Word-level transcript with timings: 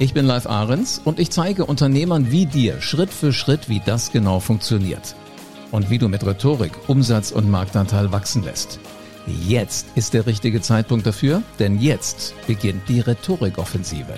Ich 0.00 0.14
bin 0.14 0.26
Live 0.26 0.46
Ahrens 0.46 1.00
und 1.04 1.18
ich 1.18 1.32
zeige 1.32 1.64
Unternehmern 1.64 2.30
wie 2.30 2.46
dir 2.46 2.80
Schritt 2.80 3.10
für 3.10 3.32
Schritt, 3.32 3.68
wie 3.68 3.82
das 3.84 4.12
genau 4.12 4.38
funktioniert. 4.38 5.16
Und 5.72 5.90
wie 5.90 5.98
du 5.98 6.08
mit 6.08 6.24
Rhetorik 6.24 6.70
Umsatz 6.86 7.32
und 7.32 7.50
Marktanteil 7.50 8.12
wachsen 8.12 8.44
lässt. 8.44 8.78
Jetzt 9.26 9.88
ist 9.96 10.14
der 10.14 10.26
richtige 10.26 10.60
Zeitpunkt 10.60 11.04
dafür, 11.04 11.42
denn 11.58 11.80
jetzt 11.80 12.32
beginnt 12.46 12.88
die 12.88 13.00
Rhetorikoffensive. 13.00 14.14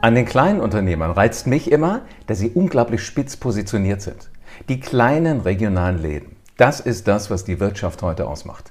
An 0.00 0.14
den 0.14 0.24
kleinen 0.24 0.60
Unternehmern 0.60 1.10
reizt 1.10 1.48
mich 1.48 1.72
immer, 1.72 2.02
dass 2.28 2.38
sie 2.38 2.50
unglaublich 2.50 3.02
spitz 3.02 3.36
positioniert 3.36 4.00
sind. 4.00 4.30
Die 4.68 4.78
kleinen 4.78 5.40
regionalen 5.40 6.00
Läden, 6.00 6.36
das 6.56 6.78
ist 6.78 7.08
das, 7.08 7.30
was 7.30 7.44
die 7.44 7.58
Wirtschaft 7.58 8.00
heute 8.02 8.28
ausmacht. 8.28 8.70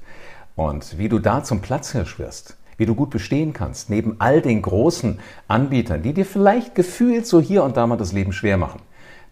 Und 0.56 0.98
wie 0.98 1.10
du 1.10 1.20
da 1.20 1.44
zum 1.44 1.60
Platzhirsch 1.62 2.18
wirst, 2.18 2.57
wie 2.78 2.86
du 2.86 2.96
gut 2.96 3.10
bestehen 3.10 3.54
kannst, 3.54 3.90
neben 3.90 4.16
all 4.20 4.42
den 4.42 4.62
großen 4.62 5.20
Anbietern, 5.48 6.04
die 6.04 6.14
dir 6.14 6.26
vielleicht 6.26 6.76
gefühlt 6.76 7.26
so 7.26 7.42
hier 7.42 7.64
und 7.64 7.78
da 7.78 7.88
mal 7.88 7.98
das 7.98 8.14
Leben 8.14 8.34
schwer 8.34 8.58
machen. 8.58 8.82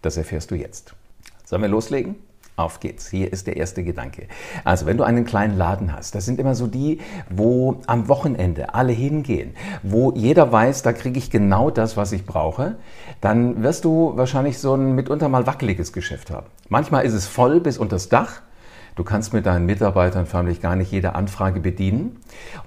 Das 0.02 0.16
erfährst 0.16 0.50
du 0.50 0.54
jetzt. 0.54 0.94
Sollen 1.44 1.62
wir 1.62 1.68
loslegen? 1.68 2.16
Auf 2.56 2.80
geht's. 2.80 3.08
Hier 3.08 3.30
ist 3.30 3.46
der 3.46 3.58
erste 3.58 3.84
Gedanke. 3.84 4.28
Also, 4.64 4.86
wenn 4.86 4.96
du 4.96 5.04
einen 5.04 5.26
kleinen 5.26 5.58
Laden 5.58 5.92
hast, 5.92 6.14
das 6.14 6.24
sind 6.24 6.40
immer 6.40 6.54
so 6.54 6.66
die, 6.66 7.00
wo 7.28 7.82
am 7.86 8.08
Wochenende 8.08 8.74
alle 8.74 8.92
hingehen, 8.92 9.54
wo 9.82 10.10
jeder 10.12 10.50
weiß, 10.50 10.80
da 10.80 10.94
kriege 10.94 11.18
ich 11.18 11.30
genau 11.30 11.70
das, 11.70 11.98
was 11.98 12.12
ich 12.12 12.24
brauche, 12.24 12.76
dann 13.20 13.62
wirst 13.62 13.84
du 13.84 14.16
wahrscheinlich 14.16 14.58
so 14.58 14.74
ein 14.74 14.94
mitunter 14.94 15.28
mal 15.28 15.46
wackeliges 15.46 15.92
Geschäft 15.92 16.30
haben. 16.30 16.46
Manchmal 16.70 17.04
ist 17.04 17.12
es 17.12 17.26
voll 17.26 17.60
bis 17.60 17.76
unter 17.76 17.96
das 17.96 18.08
Dach 18.08 18.40
Du 18.96 19.04
kannst 19.04 19.34
mit 19.34 19.44
deinen 19.44 19.66
Mitarbeitern 19.66 20.24
förmlich 20.24 20.62
gar 20.62 20.74
nicht 20.74 20.90
jede 20.90 21.14
Anfrage 21.14 21.60
bedienen. 21.60 22.16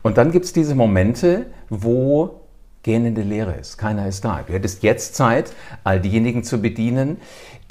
Und 0.04 0.18
dann 0.20 0.32
gibt 0.32 0.46
es 0.46 0.54
diese 0.54 0.76
Momente, 0.76 1.48
wo 1.70 2.42
gähnende 2.84 3.24
Leere 3.24 3.54
ist. 3.54 3.78
Keiner 3.78 4.08
ist 4.08 4.24
da. 4.24 4.44
Du 4.46 4.54
hättest 4.54 4.84
jetzt 4.84 5.16
Zeit, 5.16 5.52
all 5.84 6.00
diejenigen 6.00 6.44
zu 6.44 6.62
bedienen, 6.62 7.18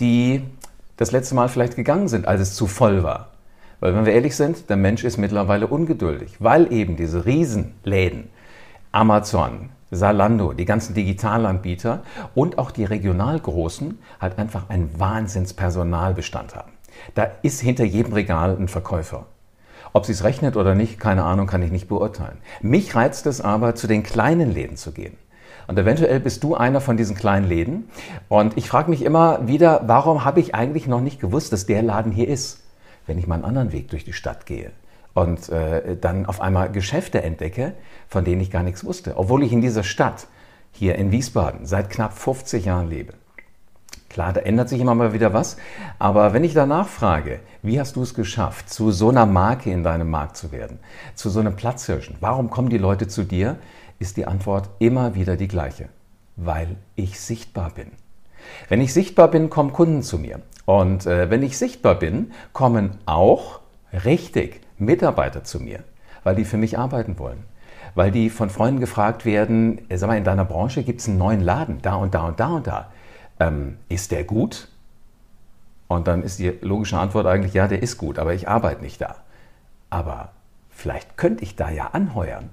die 0.00 0.42
das 0.96 1.12
letzte 1.12 1.36
Mal 1.36 1.48
vielleicht 1.48 1.76
gegangen 1.76 2.08
sind, 2.08 2.26
als 2.26 2.40
es 2.40 2.54
zu 2.54 2.66
voll 2.66 3.04
war. 3.04 3.30
Weil 3.78 3.94
wenn 3.94 4.04
wir 4.04 4.12
ehrlich 4.12 4.34
sind, 4.34 4.68
der 4.68 4.76
Mensch 4.76 5.04
ist 5.04 5.18
mittlerweile 5.18 5.68
ungeduldig, 5.68 6.34
weil 6.40 6.72
eben 6.72 6.96
diese 6.96 7.24
Riesenläden, 7.24 8.28
Amazon, 8.90 9.70
Salando, 9.92 10.52
die 10.52 10.64
ganzen 10.64 10.94
Digitalanbieter 10.94 12.02
und 12.34 12.58
auch 12.58 12.72
die 12.72 12.84
Regionalgroßen 12.84 13.98
halt 14.20 14.38
einfach 14.38 14.68
einen 14.68 14.98
Wahnsinnspersonalbestand 14.98 16.56
haben. 16.56 16.72
Da 17.14 17.28
ist 17.42 17.60
hinter 17.60 17.84
jedem 17.84 18.12
Regal 18.12 18.56
ein 18.58 18.68
Verkäufer. 18.68 19.27
Ob 19.92 20.06
sie 20.06 20.12
es 20.12 20.24
rechnet 20.24 20.56
oder 20.56 20.74
nicht, 20.74 21.00
keine 21.00 21.24
Ahnung, 21.24 21.46
kann 21.46 21.62
ich 21.62 21.70
nicht 21.70 21.88
beurteilen. 21.88 22.38
Mich 22.60 22.94
reizt 22.94 23.27
es 23.27 23.41
aber, 23.41 23.74
zu 23.74 23.86
den 23.86 24.02
kleinen 24.02 24.52
Läden 24.52 24.77
zu 24.77 24.92
gehen. 24.92 25.16
Und 25.66 25.78
eventuell 25.78 26.20
bist 26.20 26.44
du 26.44 26.54
einer 26.54 26.80
von 26.80 26.96
diesen 26.96 27.16
kleinen 27.16 27.46
Läden. 27.46 27.91
Und 28.28 28.56
ich 28.56 28.69
frage 28.69 28.91
mich 28.91 29.02
immer 29.02 29.46
wieder, 29.46 29.82
warum 29.86 30.24
habe 30.24 30.41
ich 30.41 30.54
eigentlich 30.54 30.86
noch 30.86 31.00
nicht 31.00 31.20
gewusst, 31.20 31.53
dass 31.53 31.66
der 31.66 31.82
Laden 31.82 32.12
hier 32.12 32.28
ist, 32.28 32.64
wenn 33.06 33.19
ich 33.19 33.26
mal 33.26 33.36
einen 33.36 33.44
anderen 33.44 33.72
Weg 33.72 33.88
durch 33.88 34.04
die 34.04 34.12
Stadt 34.12 34.47
gehe 34.47 34.72
und 35.15 35.48
äh, 35.48 35.97
dann 35.97 36.26
auf 36.26 36.41
einmal 36.41 36.70
Geschäfte 36.70 37.22
entdecke, 37.22 37.72
von 38.09 38.25
denen 38.25 38.41
ich 38.41 38.50
gar 38.50 38.62
nichts 38.62 38.84
wusste, 38.84 39.16
obwohl 39.16 39.42
ich 39.42 39.53
in 39.53 39.60
dieser 39.60 39.82
Stadt 39.82 40.28
hier 40.72 40.94
in 40.94 41.10
Wiesbaden 41.10 41.66
seit 41.66 41.91
knapp 41.91 42.16
50 42.16 42.65
Jahren 42.65 42.88
lebe. 42.88 43.15
Klar, 44.18 44.32
da 44.32 44.40
ändert 44.40 44.68
sich 44.68 44.80
immer 44.80 44.96
mal 44.96 45.12
wieder 45.12 45.32
was. 45.32 45.58
Aber 46.00 46.32
wenn 46.32 46.42
ich 46.42 46.52
danach 46.52 46.88
frage, 46.88 47.38
wie 47.62 47.78
hast 47.78 47.94
du 47.94 48.02
es 48.02 48.14
geschafft, 48.14 48.68
zu 48.68 48.90
so 48.90 49.10
einer 49.10 49.26
Marke 49.26 49.70
in 49.70 49.84
deinem 49.84 50.10
Markt 50.10 50.36
zu 50.36 50.50
werden, 50.50 50.80
zu 51.14 51.30
so 51.30 51.38
einem 51.38 51.54
Platzhirschen, 51.54 52.16
warum 52.18 52.50
kommen 52.50 52.68
die 52.68 52.78
Leute 52.78 53.06
zu 53.06 53.22
dir, 53.22 53.58
ist 54.00 54.16
die 54.16 54.26
Antwort 54.26 54.70
immer 54.80 55.14
wieder 55.14 55.36
die 55.36 55.46
gleiche. 55.46 55.88
Weil 56.34 56.74
ich 56.96 57.20
sichtbar 57.20 57.70
bin. 57.70 57.92
Wenn 58.68 58.80
ich 58.80 58.92
sichtbar 58.92 59.28
bin, 59.28 59.50
kommen 59.50 59.72
Kunden 59.72 60.02
zu 60.02 60.18
mir. 60.18 60.40
Und 60.64 61.06
äh, 61.06 61.30
wenn 61.30 61.44
ich 61.44 61.56
sichtbar 61.56 61.94
bin, 61.94 62.32
kommen 62.52 62.98
auch 63.06 63.60
richtig 64.04 64.62
Mitarbeiter 64.78 65.44
zu 65.44 65.60
mir, 65.60 65.84
weil 66.24 66.34
die 66.34 66.44
für 66.44 66.56
mich 66.56 66.76
arbeiten 66.76 67.20
wollen. 67.20 67.44
Weil 67.94 68.10
die 68.10 68.30
von 68.30 68.50
Freunden 68.50 68.80
gefragt 68.80 69.24
werden, 69.24 69.88
äh, 69.88 69.96
sag 69.96 70.08
mal, 70.08 70.18
in 70.18 70.24
deiner 70.24 70.44
Branche 70.44 70.82
gibt 70.82 71.02
es 71.02 71.08
einen 71.08 71.18
neuen 71.18 71.40
Laden, 71.40 71.78
da 71.82 71.94
und 71.94 72.14
da 72.14 72.26
und 72.26 72.40
da 72.40 72.48
und 72.48 72.66
da 72.66 72.90
ähm, 73.41 73.76
ist 73.88 74.10
der 74.10 74.25
gut? 74.25 74.69
Und 75.88 76.06
dann 76.06 76.22
ist 76.22 76.38
die 76.38 76.53
logische 76.60 76.99
Antwort 76.99 77.26
eigentlich, 77.26 77.54
ja, 77.54 77.66
der 77.66 77.82
ist 77.82 77.97
gut, 77.97 78.19
aber 78.19 78.34
ich 78.34 78.49
arbeite 78.49 78.82
nicht 78.82 79.00
da. 79.00 79.16
Aber 79.91 80.32
vielleicht 80.71 81.16
könnte 81.16 81.43
ich 81.43 81.56
da 81.56 81.71
ja 81.71 81.88
anheuern. 81.88 82.50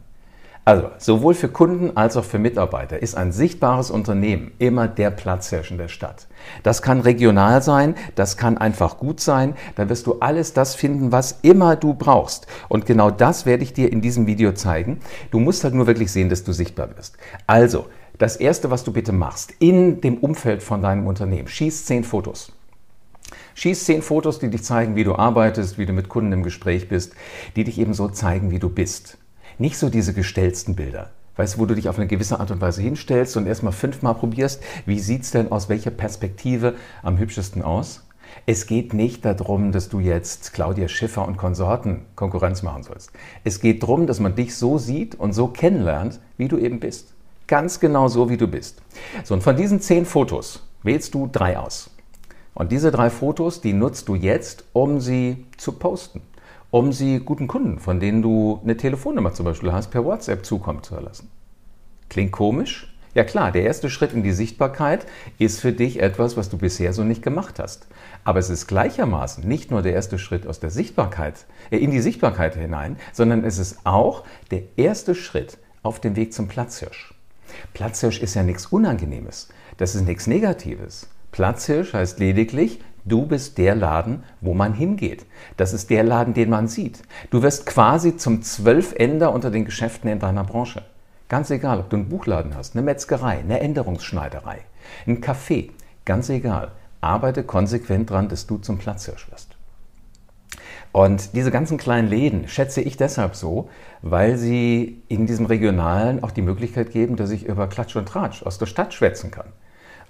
Also, 0.67 0.89
sowohl 0.97 1.35
für 1.35 1.47
Kunden 1.47 1.95
als 1.95 2.17
auch 2.17 2.23
für 2.23 2.39
Mitarbeiter 2.39 2.99
ist 2.99 3.15
ein 3.15 3.31
sichtbares 3.31 3.91
Unternehmen 3.91 4.51
immer 4.57 4.87
der 4.87 5.11
Platzhirsch 5.11 5.71
der 5.77 5.89
Stadt. 5.89 6.25
Das 6.63 6.81
kann 6.81 7.01
regional 7.01 7.61
sein, 7.61 7.93
das 8.15 8.35
kann 8.35 8.57
einfach 8.57 8.97
gut 8.97 9.19
sein, 9.19 9.53
da 9.75 9.89
wirst 9.89 10.07
du 10.07 10.17
alles 10.21 10.53
das 10.53 10.73
finden, 10.73 11.11
was 11.11 11.37
immer 11.43 11.75
du 11.75 11.93
brauchst. 11.93 12.47
Und 12.67 12.87
genau 12.87 13.11
das 13.11 13.45
werde 13.45 13.61
ich 13.61 13.73
dir 13.73 13.91
in 13.91 14.01
diesem 14.01 14.25
Video 14.25 14.53
zeigen. 14.53 15.01
Du 15.29 15.39
musst 15.39 15.63
halt 15.63 15.75
nur 15.75 15.85
wirklich 15.85 16.11
sehen, 16.11 16.29
dass 16.29 16.43
du 16.43 16.51
sichtbar 16.51 16.89
wirst. 16.97 17.15
Also, 17.45 17.85
das 18.17 18.35
Erste, 18.35 18.71
was 18.71 18.83
du 18.83 18.93
bitte 18.93 19.11
machst 19.11 19.53
in 19.59 20.01
dem 20.01 20.17
Umfeld 20.17 20.63
von 20.63 20.81
deinem 20.81 21.07
Unternehmen, 21.07 21.47
schieß 21.47 21.85
zehn 21.85 22.03
Fotos. 22.03 22.51
Schieß 23.55 23.85
zehn 23.85 24.01
Fotos, 24.01 24.39
die 24.39 24.49
dich 24.49 24.63
zeigen, 24.63 24.95
wie 24.95 25.03
du 25.03 25.15
arbeitest, 25.15 25.77
wie 25.77 25.85
du 25.85 25.93
mit 25.93 26.09
Kunden 26.09 26.31
im 26.31 26.43
Gespräch 26.43 26.89
bist, 26.89 27.13
die 27.55 27.63
dich 27.63 27.79
eben 27.79 27.93
so 27.93 28.07
zeigen, 28.07 28.51
wie 28.51 28.59
du 28.59 28.69
bist. 28.69 29.17
Nicht 29.57 29.77
so 29.77 29.89
diese 29.89 30.13
gestellten 30.13 30.75
Bilder. 30.75 31.11
Weißt 31.37 31.55
du, 31.55 31.59
wo 31.59 31.65
du 31.65 31.75
dich 31.75 31.89
auf 31.89 31.97
eine 31.97 32.07
gewisse 32.07 32.39
Art 32.39 32.51
und 32.51 32.61
Weise 32.61 32.81
hinstellst 32.81 33.35
und 33.35 33.47
erstmal 33.47 33.73
fünfmal 33.73 34.15
probierst, 34.15 34.61
wie 34.85 34.99
sieht 34.99 35.23
es 35.23 35.31
denn 35.31 35.51
aus 35.51 35.67
welcher 35.67 35.91
Perspektive 35.91 36.75
am 37.03 37.17
hübschesten 37.17 37.61
aus? 37.61 38.05
Es 38.45 38.67
geht 38.67 38.93
nicht 38.93 39.25
darum, 39.25 39.71
dass 39.71 39.89
du 39.89 39.99
jetzt 39.99 40.53
Claudia 40.53 40.87
Schiffer 40.87 41.27
und 41.27 41.37
Konsorten 41.37 42.05
Konkurrenz 42.15 42.63
machen 42.63 42.83
sollst. 42.83 43.11
Es 43.43 43.59
geht 43.59 43.83
darum, 43.83 44.07
dass 44.07 44.19
man 44.19 44.35
dich 44.35 44.55
so 44.55 44.77
sieht 44.77 45.15
und 45.15 45.33
so 45.33 45.47
kennenlernt, 45.47 46.19
wie 46.37 46.47
du 46.47 46.57
eben 46.57 46.79
bist. 46.79 47.14
Ganz 47.47 47.79
genau 47.79 48.07
so, 48.07 48.29
wie 48.29 48.37
du 48.37 48.47
bist. 48.47 48.81
So, 49.23 49.35
und 49.35 49.43
von 49.43 49.55
diesen 49.55 49.79
zehn 49.79 50.05
Fotos 50.05 50.63
wählst 50.83 51.13
du 51.13 51.29
drei 51.31 51.57
aus. 51.59 51.91
Und 52.55 52.71
diese 52.71 52.91
drei 52.91 53.09
Fotos, 53.09 53.61
die 53.61 53.73
nutzt 53.73 54.07
du 54.07 54.15
jetzt, 54.15 54.63
um 54.73 54.99
sie 54.99 55.45
zu 55.57 55.73
posten, 55.73 56.21
um 56.71 56.93
sie 56.93 57.19
guten 57.19 57.47
Kunden, 57.47 57.79
von 57.79 57.99
denen 57.99 58.21
du 58.21 58.61
eine 58.63 58.77
Telefonnummer 58.77 59.33
zum 59.33 59.45
Beispiel 59.45 59.73
hast, 59.73 59.91
per 59.91 60.05
WhatsApp 60.05 60.45
zukommen 60.45 60.81
zu 60.81 60.95
lassen. 60.95 61.29
Klingt 62.09 62.31
komisch? 62.31 62.95
Ja 63.13 63.23
klar, 63.23 63.51
der 63.51 63.63
erste 63.63 63.89
Schritt 63.89 64.11
in 64.11 64.23
die 64.23 64.33
Sichtbarkeit 64.33 65.05
ist 65.37 65.61
für 65.61 65.71
dich 65.71 66.01
etwas, 66.01 66.35
was 66.35 66.49
du 66.49 66.57
bisher 66.57 66.91
so 66.91 67.03
nicht 67.03 67.21
gemacht 67.21 67.59
hast. 67.59 67.87
Aber 68.25 68.39
es 68.39 68.49
ist 68.49 68.67
gleichermaßen 68.67 69.47
nicht 69.47 69.71
nur 69.71 69.81
der 69.81 69.93
erste 69.93 70.19
Schritt 70.19 70.45
aus 70.45 70.59
der 70.59 70.69
Sichtbarkeit, 70.69 71.45
äh, 71.71 71.77
in 71.77 71.91
die 71.91 72.01
Sichtbarkeit 72.01 72.55
hinein, 72.55 72.97
sondern 73.13 73.45
es 73.45 73.57
ist 73.57 73.79
auch 73.85 74.23
der 74.51 74.63
erste 74.75 75.15
Schritt 75.15 75.57
auf 75.81 76.01
dem 76.01 76.17
Weg 76.17 76.33
zum 76.33 76.49
Platzhirsch. 76.49 77.14
Platzhirsch 77.73 78.21
ist 78.21 78.35
ja 78.35 78.43
nichts 78.43 78.67
Unangenehmes. 78.67 79.49
Das 79.77 79.95
ist 79.95 80.05
nichts 80.05 80.27
Negatives. 80.27 81.07
Platzhirsch 81.31 81.93
heißt 81.93 82.19
lediglich, 82.19 82.79
du 83.03 83.25
bist 83.25 83.57
der 83.57 83.75
Laden, 83.75 84.23
wo 84.41 84.53
man 84.53 84.73
hingeht. 84.73 85.25
Das 85.57 85.73
ist 85.73 85.89
der 85.89 86.03
Laden, 86.03 86.33
den 86.33 86.49
man 86.49 86.67
sieht. 86.67 87.01
Du 87.29 87.41
wirst 87.41 87.65
quasi 87.65 88.17
zum 88.17 88.41
Zwölfender 88.41 89.33
unter 89.33 89.51
den 89.51 89.65
Geschäften 89.65 90.09
in 90.09 90.19
deiner 90.19 90.43
Branche. 90.43 90.83
Ganz 91.27 91.49
egal, 91.49 91.79
ob 91.79 91.89
du 91.89 91.97
einen 91.97 92.09
Buchladen 92.09 92.55
hast, 92.55 92.75
eine 92.75 92.83
Metzgerei, 92.83 93.39
eine 93.39 93.59
Änderungsschneiderei, 93.59 94.59
ein 95.07 95.21
Café, 95.21 95.71
ganz 96.05 96.29
egal. 96.29 96.71
Arbeite 97.01 97.43
konsequent 97.43 98.09
dran, 98.09 98.29
dass 98.29 98.47
du 98.47 98.57
zum 98.57 98.77
Platzhirsch 98.77 99.29
wirst. 99.31 99.54
Und 100.91 101.35
diese 101.35 101.51
ganzen 101.51 101.77
kleinen 101.77 102.07
Läden 102.07 102.47
schätze 102.47 102.81
ich 102.81 102.97
deshalb 102.97 103.35
so, 103.35 103.69
weil 104.01 104.37
sie 104.37 105.01
in 105.07 105.25
diesem 105.27 105.45
Regionalen 105.45 106.23
auch 106.23 106.31
die 106.31 106.41
Möglichkeit 106.41 106.91
geben, 106.91 107.15
dass 107.15 107.31
ich 107.31 107.45
über 107.45 107.67
Klatsch 107.67 107.95
und 107.95 108.07
Tratsch 108.07 108.43
aus 108.43 108.57
der 108.57 108.65
Stadt 108.65 108.93
schwätzen 108.93 109.31
kann. 109.31 109.47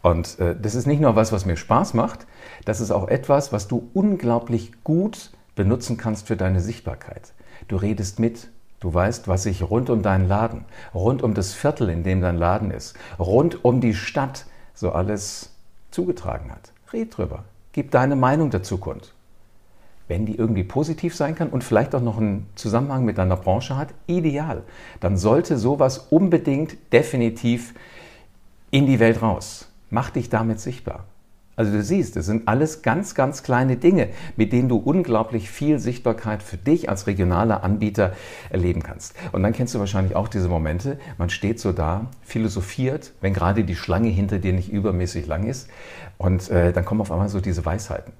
Und 0.01 0.39
äh, 0.39 0.55
das 0.59 0.75
ist 0.75 0.85
nicht 0.85 1.01
nur 1.01 1.15
was, 1.15 1.31
was 1.31 1.45
mir 1.45 1.57
Spaß 1.57 1.95
macht, 1.95 2.27
das 2.65 2.79
ist 2.79 2.91
auch 2.91 3.07
etwas, 3.07 3.51
was 3.51 3.67
du 3.67 3.89
unglaublich 3.93 4.83
gut 4.83 5.31
benutzen 5.55 5.97
kannst 5.97 6.27
für 6.27 6.37
deine 6.37 6.61
Sichtbarkeit. 6.61 7.33
Du 7.67 7.77
redest 7.77 8.19
mit, 8.19 8.49
Du 8.85 8.93
weißt, 8.93 9.27
was 9.27 9.41
sich 9.41 9.63
rund 9.63 9.89
um 9.89 10.03
deinen 10.03 10.27
Laden, 10.27 10.63
rund 10.93 11.23
um 11.23 11.33
das 11.33 11.53
Viertel, 11.53 11.89
in 11.89 12.03
dem 12.03 12.21
dein 12.21 12.37
Laden 12.37 12.69
ist, 12.69 12.95
rund 13.17 13.65
um 13.65 13.81
die 13.81 13.95
Stadt 13.95 14.45
so 14.75 14.91
alles 14.91 15.49
zugetragen 15.89 16.51
hat. 16.51 16.71
Red 16.93 17.17
drüber. 17.17 17.45
Gib 17.71 17.89
deine 17.89 18.15
Meinung 18.15 18.51
dazu 18.51 18.77
kund. 18.77 19.14
Wenn 20.07 20.25
die 20.25 20.35
irgendwie 20.35 20.63
positiv 20.63 21.15
sein 21.15 21.35
kann 21.35 21.49
und 21.49 21.63
vielleicht 21.63 21.95
auch 21.95 22.01
noch 22.01 22.17
einen 22.17 22.47
Zusammenhang 22.55 23.05
mit 23.05 23.17
deiner 23.17 23.37
Branche 23.37 23.75
hat, 23.75 23.89
ideal. 24.07 24.63
Dann 24.99 25.17
sollte 25.17 25.57
sowas 25.57 26.07
unbedingt 26.09 26.77
definitiv 26.93 27.73
in 28.69 28.85
die 28.85 28.99
Welt 28.99 29.21
raus. 29.21 29.67
Mach 29.89 30.11
dich 30.11 30.29
damit 30.29 30.59
sichtbar. 30.59 31.05
Also 31.57 31.71
du 31.71 31.81
siehst, 31.81 32.17
es 32.17 32.25
sind 32.25 32.47
alles 32.47 32.81
ganz, 32.81 33.15
ganz 33.15 33.41
kleine 33.41 33.77
Dinge, 33.77 34.09
mit 34.35 34.51
denen 34.51 34.67
du 34.67 34.75
unglaublich 34.75 35.49
viel 35.49 35.79
Sichtbarkeit 35.79 36.43
für 36.43 36.57
dich 36.57 36.89
als 36.89 37.07
regionaler 37.07 37.63
Anbieter 37.63 38.13
erleben 38.49 38.83
kannst. 38.83 39.15
Und 39.31 39.41
dann 39.43 39.53
kennst 39.53 39.73
du 39.73 39.79
wahrscheinlich 39.79 40.15
auch 40.17 40.27
diese 40.27 40.49
Momente, 40.49 40.99
man 41.17 41.29
steht 41.29 41.61
so 41.61 41.71
da, 41.71 42.07
philosophiert, 42.23 43.13
wenn 43.21 43.33
gerade 43.33 43.63
die 43.63 43.75
Schlange 43.75 44.09
hinter 44.09 44.39
dir 44.39 44.51
nicht 44.51 44.69
übermäßig 44.69 45.27
lang 45.27 45.45
ist. 45.45 45.69
Und 46.17 46.49
äh, 46.49 46.73
dann 46.73 46.83
kommen 46.83 46.99
auf 46.99 47.11
einmal 47.11 47.29
so 47.29 47.39
diese 47.39 47.65
Weisheiten. 47.65 48.11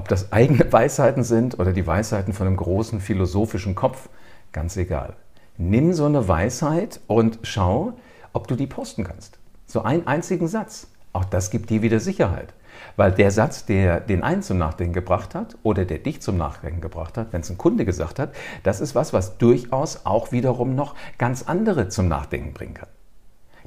Ob 0.00 0.08
das 0.08 0.32
eigene 0.32 0.64
Weisheiten 0.72 1.24
sind 1.24 1.58
oder 1.58 1.74
die 1.74 1.86
Weisheiten 1.86 2.32
von 2.32 2.46
einem 2.46 2.56
großen 2.56 3.02
philosophischen 3.02 3.74
Kopf, 3.74 4.08
ganz 4.50 4.78
egal. 4.78 5.12
Nimm 5.58 5.92
so 5.92 6.06
eine 6.06 6.26
Weisheit 6.26 7.00
und 7.06 7.38
schau, 7.42 7.92
ob 8.32 8.48
du 8.48 8.56
die 8.56 8.66
posten 8.66 9.04
kannst. 9.04 9.38
So 9.66 9.82
einen 9.82 10.06
einzigen 10.06 10.48
Satz. 10.48 10.86
Auch 11.12 11.26
das 11.26 11.50
gibt 11.50 11.68
dir 11.68 11.82
wieder 11.82 12.00
Sicherheit. 12.00 12.54
Weil 12.96 13.12
der 13.12 13.30
Satz, 13.30 13.66
der 13.66 14.00
den 14.00 14.22
einen 14.22 14.40
zum 14.40 14.56
Nachdenken 14.56 14.94
gebracht 14.94 15.34
hat 15.34 15.58
oder 15.62 15.84
der 15.84 15.98
dich 15.98 16.22
zum 16.22 16.38
Nachdenken 16.38 16.80
gebracht 16.80 17.18
hat, 17.18 17.34
wenn 17.34 17.42
es 17.42 17.50
ein 17.50 17.58
Kunde 17.58 17.84
gesagt 17.84 18.18
hat, 18.18 18.32
das 18.62 18.80
ist 18.80 18.94
was, 18.94 19.12
was 19.12 19.36
durchaus 19.36 20.06
auch 20.06 20.32
wiederum 20.32 20.74
noch 20.74 20.94
ganz 21.18 21.42
andere 21.42 21.90
zum 21.90 22.08
Nachdenken 22.08 22.54
bringen 22.54 22.72
kann. 22.72 22.88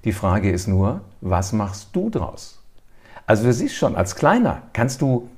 Die 0.03 0.13
Frage 0.13 0.49
ist 0.49 0.65
nur, 0.65 1.01
was 1.21 1.53
machst 1.53 1.89
du 1.93 2.09
draus? 2.09 2.59
Also 3.27 3.43
du 3.43 3.53
siehst 3.53 3.75
schon, 3.75 3.95
als 3.95 4.15
Kleiner 4.15 4.63
kannst 4.73 5.03
du 5.03 5.29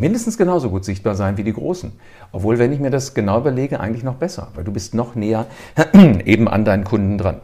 mindestens 0.00 0.38
genauso 0.38 0.70
gut 0.70 0.84
sichtbar 0.84 1.14
sein 1.14 1.36
wie 1.36 1.44
die 1.44 1.52
Großen. 1.52 1.92
Obwohl, 2.32 2.58
wenn 2.58 2.72
ich 2.72 2.80
mir 2.80 2.90
das 2.90 3.14
genau 3.14 3.38
überlege, 3.38 3.80
eigentlich 3.80 4.04
noch 4.04 4.16
besser, 4.16 4.48
weil 4.54 4.64
du 4.64 4.72
bist 4.72 4.94
noch 4.94 5.14
näher 5.14 5.46
eben 6.24 6.48
an 6.48 6.64
deinen 6.64 6.84
Kunden 6.84 7.18
dran. 7.18 7.40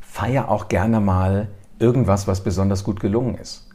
Feier 0.00 0.48
auch 0.50 0.68
gerne 0.68 1.00
mal 1.00 1.48
irgendwas, 1.78 2.26
was 2.28 2.42
besonders 2.42 2.84
gut 2.84 3.00
gelungen 3.00 3.36
ist. 3.36 3.68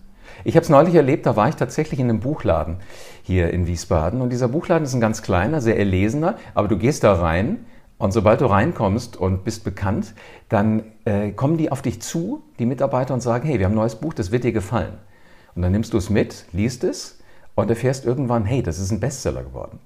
Ich 0.44 0.56
habe 0.56 0.64
es 0.64 0.70
neulich 0.70 0.96
erlebt, 0.96 1.26
da 1.26 1.36
war 1.36 1.50
ich 1.50 1.56
tatsächlich 1.56 2.00
in 2.00 2.10
einem 2.10 2.20
Buchladen 2.20 2.78
hier 3.24 3.52
in 3.52 3.68
Wiesbaden. 3.68 4.22
Und 4.22 4.30
dieser 4.30 4.48
Buchladen 4.48 4.86
ist 4.86 4.94
ein 4.94 5.02
ganz 5.02 5.22
kleiner, 5.22 5.62
sehr 5.62 5.78
erlesener, 5.78 6.36
aber 6.54 6.68
du 6.68 6.78
gehst 6.78 7.04
da 7.04 7.14
rein 7.14 7.66
und 7.98 8.14
sobald 8.14 8.42
du 8.42 8.46
reinkommst 8.46 9.18
und 9.18 9.44
bist 9.44 9.64
bekannt, 9.64 10.14
dann 10.50 10.84
äh, 11.06 11.32
kommen 11.32 11.58
die 11.58 11.72
auf 11.72 11.82
dich 11.82 12.02
zu, 12.02 12.44
die 12.60 12.66
Mitarbeiter, 12.66 13.14
und 13.14 13.22
sagen, 13.22 13.48
hey, 13.48 13.58
wir 13.58 13.66
haben 13.66 13.74
ein 13.74 13.78
neues 13.78 13.96
Buch, 13.96 14.14
das 14.14 14.32
wird 14.32 14.44
dir 14.44 14.52
gefallen. 14.52 14.94
Und 15.56 15.64
dann 15.64 15.72
nimmst 15.72 15.94
du 15.94 15.98
es 15.98 16.10
mit, 16.10 16.46
liest 16.54 16.84
es 16.84 17.18
und 17.58 17.70
erfährst 17.72 18.06
irgendwann, 18.06 18.46
hey, 18.46 18.62
das 18.62 18.78
ist 18.78 18.92
ein 18.92 19.00
Bestseller 19.00 19.44
geworden. 19.44 19.80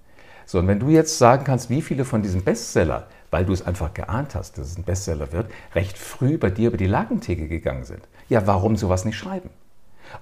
So, 0.46 0.60
und 0.60 0.68
wenn 0.68 0.80
du 0.80 0.90
jetzt 0.90 1.18
sagen 1.18 1.46
kannst, 1.46 1.70
wie 1.70 1.82
viele 1.82 2.04
von 2.04 2.22
diesen 2.22 2.44
Bestseller, 2.44 3.08
weil 3.32 3.46
du 3.46 3.54
es 3.54 3.66
einfach 3.66 3.94
geahnt 3.94 4.36
hast, 4.36 4.58
dass 4.58 4.68
es 4.68 4.78
ein 4.78 4.84
Bestseller 4.84 5.32
wird, 5.32 5.50
recht 5.74 5.98
früh 5.98 6.38
bei 6.38 6.50
dir 6.50 6.68
über 6.68 6.78
die 6.78 6.86
Lagentheke 6.86 7.48
gegangen 7.48 7.86
sind, 7.86 8.02
ja, 8.28 8.46
warum 8.46 8.76
sowas 8.76 9.06
nicht 9.06 9.18
schreiben? 9.18 9.50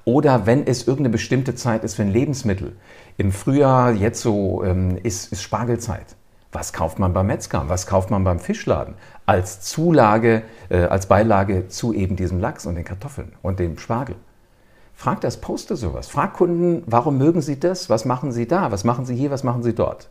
Oder 0.06 0.46
wenn 0.46 0.68
es 0.68 0.88
irgendeine 0.88 1.10
bestimmte 1.10 1.56
Zeit 1.56 1.84
ist 1.84 1.96
für 1.96 2.04
ein 2.04 2.12
Lebensmittel. 2.12 2.76
Im 3.18 3.32
Frühjahr, 3.32 3.94
jetzt 3.94 4.22
so, 4.22 4.64
ähm, 4.64 5.00
ist, 5.02 5.32
ist 5.32 5.42
Spargelzeit. 5.42 6.16
Was 6.52 6.72
kauft 6.72 7.00
man 7.00 7.14
beim 7.14 7.26
Metzger? 7.26 7.68
Was 7.68 7.88
kauft 7.88 8.12
man 8.12 8.24
beim 8.24 8.40
Fischladen? 8.40 8.94
Als 9.26 9.62
Zulage, 9.62 10.44
äh, 10.70 10.84
als 10.84 11.08
Beilage 11.08 11.68
zu 11.68 11.94
eben 11.94 12.16
diesem 12.16 12.40
Lachs 12.40 12.68
und 12.68 12.76
den 12.76 12.86
Kartoffeln 12.86 13.34
und 13.42 13.60
dem 13.60 13.80
Spargel. 13.80 14.18
Frag 15.00 15.22
das 15.22 15.38
Poster 15.38 15.78
sowas. 15.78 16.10
Frag 16.10 16.34
Kunden, 16.34 16.84
warum 16.86 17.18
mögen 17.18 17.42
sie 17.42 17.58
das? 17.58 17.90
Was 17.90 18.04
machen 18.04 18.34
sie 18.34 18.50
da? 18.50 18.70
Was 18.74 18.84
machen 18.84 19.06
sie 19.06 19.16
hier? 19.16 19.32
Was 19.32 19.46
machen 19.46 19.64
sie 19.64 19.74
dort? 19.74 20.10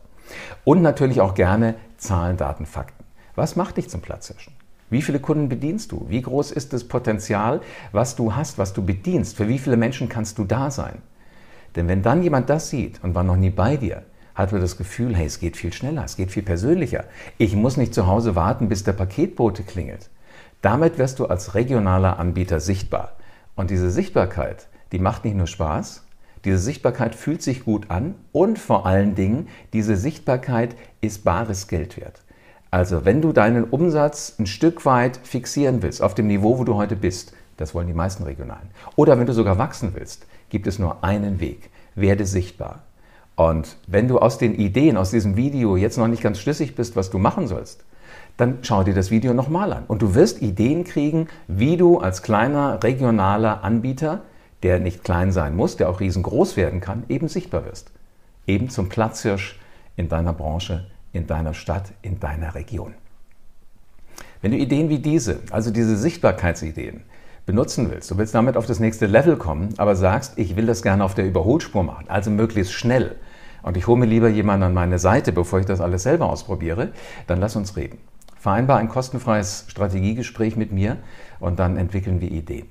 Und 0.63 0.81
natürlich 0.81 1.21
auch 1.21 1.35
gerne 1.35 1.75
Zahlen, 1.97 2.37
Daten, 2.37 2.65
Fakten. 2.65 3.03
Was 3.35 3.55
macht 3.55 3.77
dich 3.77 3.87
zum 3.87 4.01
Platzhirschen? 4.01 4.51
Wie 4.89 5.03
viele 5.03 5.19
Kunden 5.19 5.47
bedienst 5.47 5.91
du? 5.91 6.07
Wie 6.09 6.23
groß 6.23 6.49
ist 6.49 6.73
das 6.73 6.85
Potenzial, 6.85 7.61
was 7.91 8.15
du 8.15 8.33
hast, 8.35 8.57
was 8.57 8.73
du 8.73 8.83
bedienst? 8.83 9.37
Für 9.37 9.47
wie 9.47 9.59
viele 9.59 9.77
Menschen 9.77 10.09
kannst 10.09 10.39
du 10.39 10.43
da 10.43 10.71
sein? 10.71 11.03
Denn 11.75 11.87
wenn 11.87 12.01
dann 12.01 12.23
jemand 12.23 12.49
das 12.49 12.71
sieht 12.71 13.03
und 13.03 13.13
war 13.13 13.23
noch 13.23 13.37
nie 13.37 13.51
bei 13.51 13.77
dir, 13.77 14.01
hat 14.33 14.53
er 14.53 14.59
das 14.59 14.75
Gefühl, 14.75 15.15
hey, 15.15 15.27
es 15.27 15.39
geht 15.39 15.55
viel 15.55 15.71
schneller, 15.71 16.03
es 16.03 16.15
geht 16.15 16.31
viel 16.31 16.41
persönlicher. 16.41 17.03
Ich 17.37 17.55
muss 17.55 17.77
nicht 17.77 17.93
zu 17.93 18.07
Hause 18.07 18.35
warten, 18.35 18.69
bis 18.69 18.83
der 18.85 18.93
Paketbote 18.93 19.61
klingelt. 19.61 20.09
Damit 20.63 20.97
wirst 20.97 21.19
du 21.19 21.27
als 21.27 21.53
regionaler 21.53 22.17
Anbieter 22.17 22.59
sichtbar. 22.59 23.17
Und 23.55 23.69
diese 23.69 23.91
Sichtbarkeit, 23.91 24.68
die 24.91 24.99
macht 24.99 25.25
nicht 25.25 25.35
nur 25.35 25.47
Spaß, 25.47 26.03
diese 26.45 26.57
Sichtbarkeit 26.57 27.15
fühlt 27.15 27.41
sich 27.41 27.65
gut 27.65 27.89
an 27.89 28.15
und 28.31 28.59
vor 28.59 28.85
allen 28.85 29.15
Dingen, 29.15 29.47
diese 29.73 29.97
Sichtbarkeit 29.97 30.75
ist 31.01 31.23
bares 31.23 31.67
Geld 31.67 31.97
wert. 31.97 32.21
Also 32.71 33.03
wenn 33.03 33.21
du 33.21 33.33
deinen 33.33 33.65
Umsatz 33.65 34.35
ein 34.39 34.45
Stück 34.45 34.85
weit 34.85 35.17
fixieren 35.17 35.81
willst, 35.81 36.01
auf 36.01 36.15
dem 36.15 36.27
Niveau, 36.27 36.59
wo 36.59 36.63
du 36.63 36.75
heute 36.75 36.95
bist, 36.95 37.33
das 37.57 37.73
wollen 37.75 37.87
die 37.87 37.93
meisten 37.93 38.23
Regionalen, 38.23 38.69
oder 38.95 39.19
wenn 39.19 39.25
du 39.25 39.33
sogar 39.33 39.57
wachsen 39.57 39.91
willst, 39.95 40.27
gibt 40.49 40.67
es 40.67 40.79
nur 40.79 41.03
einen 41.03 41.39
Weg. 41.39 41.69
Werde 41.95 42.25
sichtbar. 42.25 42.83
Und 43.35 43.77
wenn 43.87 44.07
du 44.07 44.19
aus 44.19 44.37
den 44.37 44.55
Ideen, 44.55 44.97
aus 44.97 45.11
diesem 45.11 45.35
Video 45.35 45.75
jetzt 45.75 45.97
noch 45.97 46.07
nicht 46.07 46.21
ganz 46.21 46.39
schlüssig 46.39 46.75
bist, 46.75 46.95
was 46.95 47.09
du 47.09 47.17
machen 47.17 47.47
sollst, 47.47 47.83
dann 48.37 48.59
schau 48.61 48.83
dir 48.83 48.93
das 48.93 49.11
Video 49.11 49.33
nochmal 49.33 49.73
an. 49.73 49.83
Und 49.87 50.01
du 50.01 50.15
wirst 50.15 50.41
Ideen 50.41 50.83
kriegen, 50.83 51.27
wie 51.47 51.75
du 51.75 51.97
als 51.97 52.21
kleiner 52.21 52.81
regionaler 52.83 53.63
Anbieter 53.63 54.21
der 54.63 54.79
nicht 54.79 55.03
klein 55.03 55.31
sein 55.31 55.55
muss, 55.55 55.77
der 55.77 55.89
auch 55.89 55.99
riesengroß 55.99 56.57
werden 56.57 56.81
kann, 56.81 57.03
eben 57.09 57.27
sichtbar 57.27 57.65
wirst. 57.65 57.91
Eben 58.45 58.69
zum 58.69 58.89
Platzhirsch 58.89 59.59
in 59.95 60.09
deiner 60.09 60.33
Branche, 60.33 60.89
in 61.13 61.27
deiner 61.27 61.53
Stadt, 61.53 61.91
in 62.01 62.19
deiner 62.19 62.55
Region. 62.55 62.93
Wenn 64.41 64.51
du 64.51 64.57
Ideen 64.57 64.89
wie 64.89 64.99
diese, 64.99 65.39
also 65.51 65.71
diese 65.71 65.97
Sichtbarkeitsideen, 65.97 67.01
benutzen 67.45 67.89
willst, 67.89 68.11
du 68.11 68.17
willst 68.17 68.35
damit 68.35 68.57
auf 68.57 68.65
das 68.65 68.79
nächste 68.79 69.05
Level 69.05 69.35
kommen, 69.35 69.73
aber 69.77 69.95
sagst, 69.95 70.37
ich 70.37 70.55
will 70.55 70.65
das 70.65 70.81
gerne 70.81 71.03
auf 71.03 71.15
der 71.15 71.25
Überholspur 71.25 71.83
machen, 71.83 72.05
also 72.07 72.29
möglichst 72.29 72.73
schnell, 72.73 73.15
und 73.61 73.75
ich 73.75 73.87
hole 73.87 73.99
mir 73.99 74.05
lieber 74.05 74.29
jemanden 74.29 74.63
an 74.63 74.73
meine 74.73 74.99
Seite, 74.99 75.31
bevor 75.31 75.59
ich 75.59 75.65
das 75.65 75.81
alles 75.81 76.03
selber 76.03 76.29
ausprobiere, 76.29 76.89
dann 77.27 77.39
lass 77.39 77.55
uns 77.55 77.75
reden. 77.75 77.97
Vereinbar 78.39 78.77
ein 78.77 78.87
kostenfreies 78.87 79.65
Strategiegespräch 79.67 80.55
mit 80.55 80.71
mir 80.71 80.97
und 81.39 81.59
dann 81.59 81.75
entwickeln 81.75 82.21
wir 82.21 82.31
Ideen. 82.31 82.69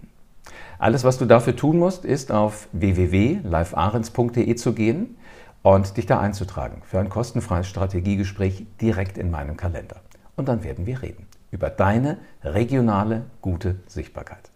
Alles, 0.78 1.04
was 1.04 1.18
du 1.18 1.26
dafür 1.26 1.56
tun 1.56 1.78
musst, 1.78 2.04
ist 2.04 2.30
auf 2.32 2.68
www.livearens.de 2.72 4.54
zu 4.54 4.72
gehen 4.72 5.16
und 5.62 5.96
dich 5.96 6.06
da 6.06 6.20
einzutragen 6.20 6.82
für 6.84 6.98
ein 6.98 7.08
kostenfreies 7.08 7.66
Strategiegespräch 7.66 8.66
direkt 8.80 9.18
in 9.18 9.30
meinem 9.30 9.56
Kalender. 9.56 9.96
Und 10.36 10.48
dann 10.48 10.62
werden 10.62 10.86
wir 10.86 11.02
reden 11.02 11.26
über 11.50 11.70
deine 11.70 12.18
regionale 12.44 13.24
gute 13.40 13.76
Sichtbarkeit. 13.86 14.50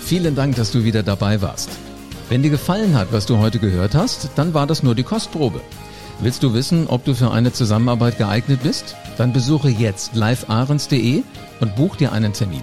Vielen 0.00 0.34
Dank, 0.34 0.56
dass 0.56 0.72
du 0.72 0.84
wieder 0.84 1.02
dabei 1.02 1.40
warst. 1.40 1.70
Wenn 2.28 2.42
dir 2.42 2.50
gefallen 2.50 2.94
hat, 2.96 3.12
was 3.12 3.26
du 3.26 3.38
heute 3.38 3.58
gehört 3.58 3.94
hast, 3.94 4.30
dann 4.36 4.54
war 4.54 4.66
das 4.66 4.82
nur 4.82 4.94
die 4.94 5.02
Kostprobe. 5.02 5.60
Willst 6.20 6.42
du 6.42 6.54
wissen, 6.54 6.86
ob 6.88 7.04
du 7.04 7.14
für 7.14 7.30
eine 7.30 7.52
Zusammenarbeit 7.52 8.18
geeignet 8.18 8.60
bist? 8.62 8.96
Dann 9.18 9.32
besuche 9.32 9.68
jetzt 9.68 10.14
livearens.de 10.14 11.22
und 11.60 11.76
buch 11.76 11.96
dir 11.96 12.12
einen 12.12 12.32
Termin. 12.32 12.62